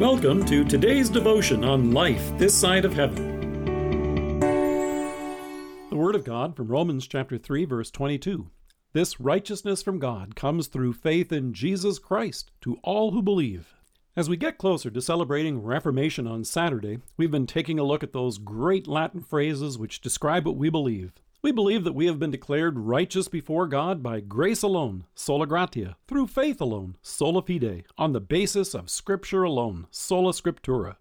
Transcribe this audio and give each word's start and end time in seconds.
Welcome 0.00 0.46
to 0.46 0.64
today's 0.64 1.10
devotion 1.10 1.62
on 1.62 1.90
life 1.90 2.32
this 2.38 2.58
side 2.58 2.86
of 2.86 2.94
heaven. 2.94 4.40
The 5.90 5.96
Word 5.96 6.14
of 6.14 6.24
God 6.24 6.56
from 6.56 6.68
Romans 6.68 7.06
chapter 7.06 7.36
3 7.36 7.66
verse 7.66 7.90
22. 7.90 8.48
This 8.94 9.20
righteousness 9.20 9.82
from 9.82 9.98
God 9.98 10.34
comes 10.34 10.68
through 10.68 10.94
faith 10.94 11.30
in 11.32 11.52
Jesus 11.52 11.98
Christ 11.98 12.50
to 12.62 12.78
all 12.82 13.10
who 13.10 13.20
believe. 13.20 13.74
As 14.16 14.26
we 14.26 14.38
get 14.38 14.56
closer 14.56 14.88
to 14.90 15.02
celebrating 15.02 15.62
Reformation 15.62 16.26
on 16.26 16.44
Saturday, 16.44 17.00
we've 17.18 17.30
been 17.30 17.46
taking 17.46 17.78
a 17.78 17.84
look 17.84 18.02
at 18.02 18.14
those 18.14 18.38
great 18.38 18.88
Latin 18.88 19.20
phrases 19.20 19.76
which 19.76 20.00
describe 20.00 20.46
what 20.46 20.56
we 20.56 20.70
believe. 20.70 21.12
We 21.42 21.52
believe 21.52 21.84
that 21.84 21.94
we 21.94 22.04
have 22.04 22.18
been 22.18 22.30
declared 22.30 22.78
righteous 22.78 23.26
before 23.26 23.66
God 23.66 24.02
by 24.02 24.20
grace 24.20 24.62
alone, 24.62 25.04
sola 25.14 25.46
gratia, 25.46 25.96
through 26.06 26.26
faith 26.26 26.60
alone, 26.60 26.96
sola 27.00 27.40
fide, 27.40 27.84
on 27.96 28.12
the 28.12 28.20
basis 28.20 28.74
of 28.74 28.90
Scripture 28.90 29.42
alone, 29.42 29.86
sola 29.90 30.32
scriptura. 30.32 30.96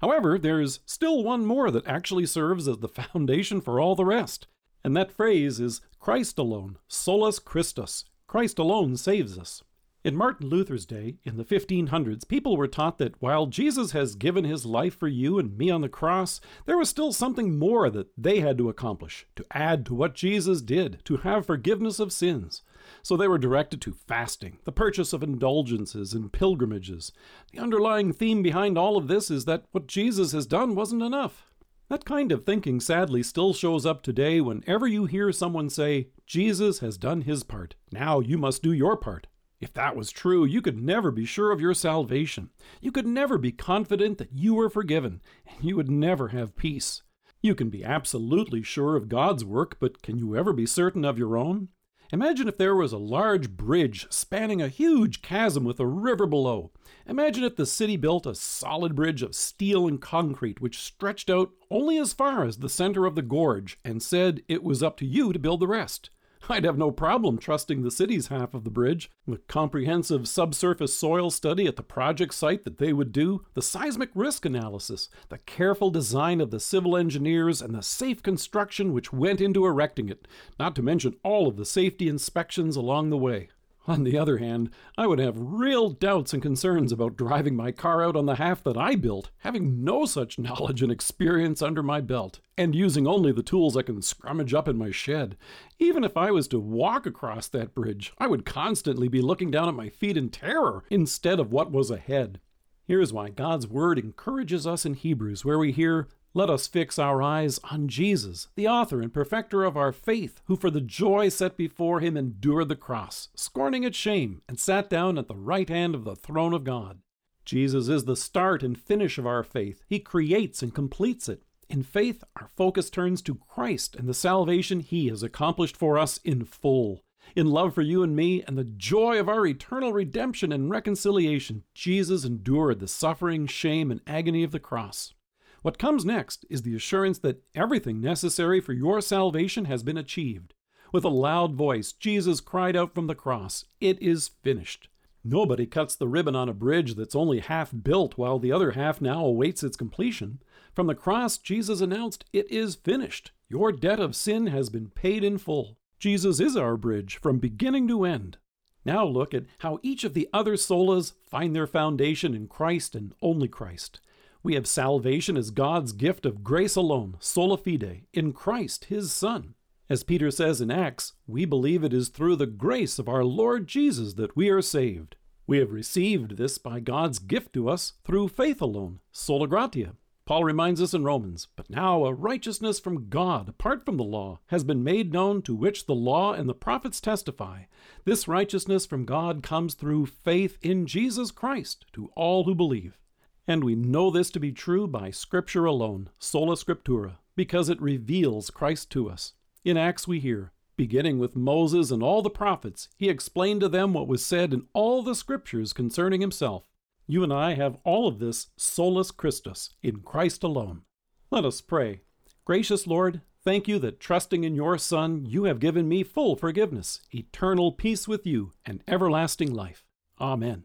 However, 0.00 0.38
there 0.38 0.62
is 0.62 0.80
still 0.86 1.22
one 1.22 1.44
more 1.44 1.70
that 1.70 1.86
actually 1.86 2.24
serves 2.24 2.66
as 2.66 2.78
the 2.78 2.88
foundation 2.88 3.60
for 3.60 3.78
all 3.78 3.94
the 3.94 4.06
rest, 4.06 4.46
and 4.82 4.96
that 4.96 5.12
phrase 5.12 5.60
is 5.60 5.82
Christ 6.00 6.38
alone, 6.38 6.78
solus 6.88 7.38
Christus. 7.38 8.06
Christ 8.26 8.58
alone 8.58 8.96
saves 8.96 9.38
us. 9.38 9.62
In 10.04 10.16
Martin 10.16 10.48
Luther's 10.48 10.84
day, 10.84 11.18
in 11.22 11.36
the 11.36 11.44
1500s, 11.44 12.26
people 12.26 12.56
were 12.56 12.66
taught 12.66 12.98
that 12.98 13.22
while 13.22 13.46
Jesus 13.46 13.92
has 13.92 14.16
given 14.16 14.42
his 14.42 14.66
life 14.66 14.98
for 14.98 15.06
you 15.06 15.38
and 15.38 15.56
me 15.56 15.70
on 15.70 15.80
the 15.80 15.88
cross, 15.88 16.40
there 16.66 16.76
was 16.76 16.88
still 16.88 17.12
something 17.12 17.56
more 17.56 17.88
that 17.88 18.08
they 18.18 18.40
had 18.40 18.58
to 18.58 18.68
accomplish, 18.68 19.28
to 19.36 19.46
add 19.52 19.86
to 19.86 19.94
what 19.94 20.16
Jesus 20.16 20.60
did, 20.60 20.98
to 21.04 21.18
have 21.18 21.46
forgiveness 21.46 22.00
of 22.00 22.12
sins. 22.12 22.62
So 23.04 23.16
they 23.16 23.28
were 23.28 23.38
directed 23.38 23.80
to 23.82 23.92
fasting, 23.92 24.58
the 24.64 24.72
purchase 24.72 25.12
of 25.12 25.22
indulgences 25.22 26.14
and 26.14 26.32
pilgrimages. 26.32 27.12
The 27.52 27.60
underlying 27.60 28.12
theme 28.12 28.42
behind 28.42 28.76
all 28.76 28.96
of 28.96 29.06
this 29.06 29.30
is 29.30 29.44
that 29.44 29.66
what 29.70 29.86
Jesus 29.86 30.32
has 30.32 30.46
done 30.46 30.74
wasn't 30.74 31.04
enough. 31.04 31.52
That 31.88 32.04
kind 32.04 32.32
of 32.32 32.44
thinking 32.44 32.80
sadly 32.80 33.22
still 33.22 33.54
shows 33.54 33.86
up 33.86 34.02
today 34.02 34.40
whenever 34.40 34.88
you 34.88 35.04
hear 35.04 35.30
someone 35.30 35.70
say, 35.70 36.08
Jesus 36.26 36.80
has 36.80 36.98
done 36.98 37.20
his 37.20 37.44
part, 37.44 37.76
now 37.92 38.18
you 38.18 38.36
must 38.36 38.64
do 38.64 38.72
your 38.72 38.96
part. 38.96 39.28
If 39.62 39.72
that 39.74 39.94
was 39.94 40.10
true, 40.10 40.44
you 40.44 40.60
could 40.60 40.82
never 40.82 41.12
be 41.12 41.24
sure 41.24 41.52
of 41.52 41.60
your 41.60 41.72
salvation. 41.72 42.50
You 42.80 42.90
could 42.90 43.06
never 43.06 43.38
be 43.38 43.52
confident 43.52 44.18
that 44.18 44.32
you 44.32 44.54
were 44.54 44.68
forgiven, 44.68 45.22
and 45.46 45.64
you 45.64 45.76
would 45.76 45.88
never 45.88 46.28
have 46.28 46.56
peace. 46.56 47.02
You 47.40 47.54
can 47.54 47.70
be 47.70 47.84
absolutely 47.84 48.64
sure 48.64 48.96
of 48.96 49.08
God's 49.08 49.44
work, 49.44 49.76
but 49.78 50.02
can 50.02 50.18
you 50.18 50.36
ever 50.36 50.52
be 50.52 50.66
certain 50.66 51.04
of 51.04 51.16
your 51.16 51.36
own? 51.36 51.68
Imagine 52.12 52.48
if 52.48 52.58
there 52.58 52.74
was 52.74 52.92
a 52.92 52.98
large 52.98 53.50
bridge 53.50 54.08
spanning 54.10 54.60
a 54.60 54.66
huge 54.66 55.22
chasm 55.22 55.62
with 55.62 55.78
a 55.78 55.86
river 55.86 56.26
below. 56.26 56.72
Imagine 57.06 57.44
if 57.44 57.54
the 57.54 57.64
city 57.64 57.96
built 57.96 58.26
a 58.26 58.34
solid 58.34 58.96
bridge 58.96 59.22
of 59.22 59.32
steel 59.32 59.86
and 59.86 60.02
concrete 60.02 60.60
which 60.60 60.82
stretched 60.82 61.30
out 61.30 61.52
only 61.70 61.98
as 61.98 62.12
far 62.12 62.44
as 62.44 62.56
the 62.56 62.68
center 62.68 63.06
of 63.06 63.14
the 63.14 63.22
gorge 63.22 63.78
and 63.84 64.02
said 64.02 64.42
it 64.48 64.64
was 64.64 64.82
up 64.82 64.96
to 64.96 65.06
you 65.06 65.32
to 65.32 65.38
build 65.38 65.60
the 65.60 65.68
rest. 65.68 66.10
I'd 66.48 66.64
have 66.64 66.76
no 66.76 66.90
problem 66.90 67.38
trusting 67.38 67.82
the 67.82 67.90
city's 67.90 68.26
half 68.26 68.52
of 68.52 68.64
the 68.64 68.70
bridge. 68.70 69.10
The 69.26 69.38
comprehensive 69.38 70.26
subsurface 70.28 70.94
soil 70.94 71.30
study 71.30 71.66
at 71.66 71.76
the 71.76 71.82
project 71.82 72.34
site 72.34 72.64
that 72.64 72.78
they 72.78 72.92
would 72.92 73.12
do, 73.12 73.46
the 73.54 73.62
seismic 73.62 74.10
risk 74.14 74.44
analysis, 74.44 75.08
the 75.28 75.38
careful 75.38 75.90
design 75.90 76.40
of 76.40 76.50
the 76.50 76.60
civil 76.60 76.96
engineers, 76.96 77.62
and 77.62 77.74
the 77.74 77.82
safe 77.82 78.22
construction 78.22 78.92
which 78.92 79.12
went 79.12 79.40
into 79.40 79.64
erecting 79.64 80.08
it, 80.08 80.26
not 80.58 80.74
to 80.74 80.82
mention 80.82 81.16
all 81.22 81.46
of 81.46 81.56
the 81.56 81.64
safety 81.64 82.08
inspections 82.08 82.76
along 82.76 83.10
the 83.10 83.18
way. 83.18 83.48
On 83.88 84.04
the 84.04 84.16
other 84.16 84.38
hand, 84.38 84.70
I 84.96 85.08
would 85.08 85.18
have 85.18 85.34
real 85.36 85.90
doubts 85.90 86.32
and 86.32 86.40
concerns 86.40 86.92
about 86.92 87.16
driving 87.16 87.56
my 87.56 87.72
car 87.72 88.04
out 88.04 88.14
on 88.14 88.26
the 88.26 88.36
half 88.36 88.62
that 88.62 88.76
I 88.76 88.94
built, 88.94 89.30
having 89.38 89.82
no 89.82 90.04
such 90.04 90.38
knowledge 90.38 90.82
and 90.82 90.92
experience 90.92 91.60
under 91.60 91.82
my 91.82 92.00
belt, 92.00 92.38
and 92.56 92.76
using 92.76 93.08
only 93.08 93.32
the 93.32 93.42
tools 93.42 93.76
I 93.76 93.82
can 93.82 94.00
scrummage 94.00 94.54
up 94.54 94.68
in 94.68 94.78
my 94.78 94.92
shed. 94.92 95.36
Even 95.80 96.04
if 96.04 96.16
I 96.16 96.30
was 96.30 96.46
to 96.48 96.60
walk 96.60 97.06
across 97.06 97.48
that 97.48 97.74
bridge, 97.74 98.12
I 98.18 98.28
would 98.28 98.46
constantly 98.46 99.08
be 99.08 99.20
looking 99.20 99.50
down 99.50 99.68
at 99.68 99.74
my 99.74 99.88
feet 99.88 100.16
in 100.16 100.30
terror 100.30 100.84
instead 100.88 101.40
of 101.40 101.52
what 101.52 101.72
was 101.72 101.90
ahead. 101.90 102.40
Here's 102.84 103.12
why 103.12 103.30
God's 103.30 103.66
Word 103.66 103.98
encourages 103.98 104.64
us 104.64 104.86
in 104.86 104.94
Hebrews, 104.94 105.44
where 105.44 105.58
we 105.58 105.72
hear, 105.72 106.08
let 106.34 106.48
us 106.48 106.66
fix 106.66 106.98
our 106.98 107.20
eyes 107.20 107.60
on 107.70 107.88
Jesus, 107.88 108.48
the 108.54 108.66
author 108.66 109.02
and 109.02 109.12
perfecter 109.12 109.64
of 109.64 109.76
our 109.76 109.92
faith, 109.92 110.40
who 110.46 110.56
for 110.56 110.70
the 110.70 110.80
joy 110.80 111.28
set 111.28 111.58
before 111.58 112.00
him 112.00 112.16
endured 112.16 112.70
the 112.70 112.76
cross, 112.76 113.28
scorning 113.34 113.84
its 113.84 113.98
shame, 113.98 114.40
and 114.48 114.58
sat 114.58 114.88
down 114.88 115.18
at 115.18 115.28
the 115.28 115.36
right 115.36 115.68
hand 115.68 115.94
of 115.94 116.04
the 116.04 116.16
throne 116.16 116.54
of 116.54 116.64
God. 116.64 117.00
Jesus 117.44 117.88
is 117.88 118.04
the 118.04 118.16
start 118.16 118.62
and 118.62 118.78
finish 118.78 119.18
of 119.18 119.26
our 119.26 119.42
faith. 119.42 119.82
He 119.86 119.98
creates 119.98 120.62
and 120.62 120.74
completes 120.74 121.28
it. 121.28 121.42
In 121.68 121.82
faith, 121.82 122.24
our 122.36 122.48
focus 122.56 122.88
turns 122.88 123.20
to 123.22 123.34
Christ 123.34 123.94
and 123.96 124.08
the 124.08 124.14
salvation 124.14 124.80
he 124.80 125.08
has 125.08 125.22
accomplished 125.22 125.76
for 125.76 125.98
us 125.98 126.18
in 126.24 126.44
full. 126.44 127.02
In 127.36 127.50
love 127.50 127.74
for 127.74 127.82
you 127.82 128.02
and 128.02 128.16
me 128.16 128.42
and 128.46 128.56
the 128.56 128.64
joy 128.64 129.18
of 129.18 129.28
our 129.28 129.46
eternal 129.46 129.92
redemption 129.92 130.50
and 130.52 130.70
reconciliation, 130.70 131.64
Jesus 131.74 132.24
endured 132.24 132.80
the 132.80 132.88
suffering, 132.88 133.46
shame, 133.46 133.90
and 133.90 134.00
agony 134.06 134.42
of 134.42 134.50
the 134.50 134.60
cross. 134.60 135.14
What 135.62 135.78
comes 135.78 136.04
next 136.04 136.44
is 136.50 136.62
the 136.62 136.74
assurance 136.74 137.18
that 137.20 137.42
everything 137.54 138.00
necessary 138.00 138.60
for 138.60 138.72
your 138.72 139.00
salvation 139.00 139.66
has 139.66 139.84
been 139.84 139.96
achieved. 139.96 140.54
With 140.92 141.04
a 141.04 141.08
loud 141.08 141.54
voice, 141.54 141.92
Jesus 141.92 142.40
cried 142.40 142.76
out 142.76 142.94
from 142.94 143.06
the 143.06 143.14
cross, 143.14 143.64
It 143.80 144.00
is 144.02 144.32
finished. 144.42 144.88
Nobody 145.24 145.66
cuts 145.66 145.94
the 145.94 146.08
ribbon 146.08 146.34
on 146.34 146.48
a 146.48 146.54
bridge 146.54 146.96
that's 146.96 147.14
only 147.14 147.38
half 147.38 147.72
built 147.82 148.18
while 148.18 148.40
the 148.40 148.50
other 148.50 148.72
half 148.72 149.00
now 149.00 149.24
awaits 149.24 149.62
its 149.62 149.76
completion. 149.76 150.42
From 150.74 150.88
the 150.88 150.96
cross, 150.96 151.38
Jesus 151.38 151.80
announced, 151.80 152.24
It 152.32 152.50
is 152.50 152.74
finished. 152.74 153.30
Your 153.48 153.70
debt 153.70 154.00
of 154.00 154.16
sin 154.16 154.48
has 154.48 154.68
been 154.68 154.88
paid 154.88 155.22
in 155.22 155.38
full. 155.38 155.78
Jesus 156.00 156.40
is 156.40 156.56
our 156.56 156.76
bridge 156.76 157.18
from 157.18 157.38
beginning 157.38 157.86
to 157.86 158.04
end. 158.04 158.38
Now 158.84 159.06
look 159.06 159.32
at 159.32 159.44
how 159.58 159.78
each 159.82 160.02
of 160.02 160.14
the 160.14 160.28
other 160.32 160.54
solas 160.54 161.12
find 161.22 161.54
their 161.54 161.68
foundation 161.68 162.34
in 162.34 162.48
Christ 162.48 162.96
and 162.96 163.14
only 163.22 163.46
Christ. 163.46 164.00
We 164.44 164.54
have 164.54 164.66
salvation 164.66 165.36
as 165.36 165.50
God's 165.50 165.92
gift 165.92 166.26
of 166.26 166.42
grace 166.42 166.74
alone, 166.74 167.16
sola 167.20 167.56
fide, 167.56 168.06
in 168.12 168.32
Christ, 168.32 168.86
his 168.86 169.12
Son. 169.12 169.54
As 169.88 170.02
Peter 170.02 170.30
says 170.30 170.60
in 170.60 170.70
Acts, 170.70 171.12
we 171.26 171.44
believe 171.44 171.84
it 171.84 171.92
is 171.92 172.08
through 172.08 172.36
the 172.36 172.46
grace 172.46 172.98
of 172.98 173.08
our 173.08 173.24
Lord 173.24 173.68
Jesus 173.68 174.14
that 174.14 174.34
we 174.36 174.48
are 174.48 174.62
saved. 174.62 175.14
We 175.46 175.58
have 175.58 175.70
received 175.70 176.38
this 176.38 176.58
by 176.58 176.80
God's 176.80 177.18
gift 177.20 177.52
to 177.52 177.68
us 177.68 177.92
through 178.04 178.28
faith 178.28 178.60
alone, 178.60 179.00
sola 179.12 179.46
gratia. 179.46 179.94
Paul 180.24 180.44
reminds 180.44 180.80
us 180.80 180.94
in 180.94 181.04
Romans, 181.04 181.48
but 181.56 181.68
now 181.68 182.04
a 182.04 182.14
righteousness 182.14 182.80
from 182.80 183.08
God, 183.08 183.48
apart 183.48 183.84
from 183.84 183.96
the 183.96 184.04
law, 184.04 184.40
has 184.46 184.64
been 184.64 184.82
made 184.82 185.12
known 185.12 185.42
to 185.42 185.54
which 185.54 185.86
the 185.86 185.94
law 185.94 186.32
and 186.32 186.48
the 186.48 186.54
prophets 186.54 187.00
testify. 187.00 187.64
This 188.04 188.26
righteousness 188.26 188.86
from 188.86 189.04
God 189.04 189.42
comes 189.42 189.74
through 189.74 190.06
faith 190.06 190.58
in 190.62 190.86
Jesus 190.86 191.30
Christ 191.30 191.86
to 191.92 192.10
all 192.16 192.44
who 192.44 192.54
believe. 192.54 192.98
And 193.46 193.64
we 193.64 193.74
know 193.74 194.10
this 194.10 194.30
to 194.30 194.40
be 194.40 194.52
true 194.52 194.86
by 194.86 195.10
Scripture 195.10 195.64
alone, 195.64 196.10
sola 196.18 196.54
scriptura, 196.54 197.16
because 197.34 197.68
it 197.68 197.80
reveals 197.80 198.50
Christ 198.50 198.90
to 198.90 199.10
us. 199.10 199.34
In 199.64 199.76
Acts 199.76 200.06
we 200.06 200.20
hear, 200.20 200.52
beginning 200.76 201.18
with 201.18 201.36
Moses 201.36 201.90
and 201.90 202.02
all 202.02 202.22
the 202.22 202.30
prophets, 202.30 202.88
he 202.96 203.08
explained 203.08 203.60
to 203.60 203.68
them 203.68 203.92
what 203.92 204.08
was 204.08 204.24
said 204.24 204.52
in 204.52 204.66
all 204.72 205.02
the 205.02 205.14
Scriptures 205.14 205.72
concerning 205.72 206.20
himself. 206.20 206.68
You 207.06 207.22
and 207.24 207.32
I 207.32 207.54
have 207.54 207.78
all 207.84 208.06
of 208.06 208.18
this 208.18 208.48
solus 208.56 209.10
Christus, 209.10 209.70
in 209.82 210.00
Christ 210.00 210.42
alone. 210.42 210.82
Let 211.30 211.44
us 211.44 211.60
pray. 211.60 212.00
Gracious 212.44 212.86
Lord, 212.86 213.22
thank 213.44 213.68
you 213.68 213.78
that 213.80 214.00
trusting 214.00 214.44
in 214.44 214.54
your 214.54 214.78
Son, 214.78 215.26
you 215.26 215.44
have 215.44 215.60
given 215.60 215.88
me 215.88 216.02
full 216.02 216.36
forgiveness, 216.36 217.00
eternal 217.12 217.72
peace 217.72 218.06
with 218.06 218.26
you, 218.26 218.52
and 218.64 218.82
everlasting 218.86 219.52
life. 219.52 219.84
Amen. 220.20 220.64